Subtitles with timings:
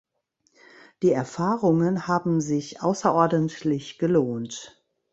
[1.03, 4.83] Die Erfahrungen haben sich außerordentlich gelohnt.